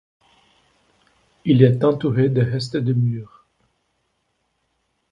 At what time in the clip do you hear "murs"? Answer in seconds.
2.93-3.45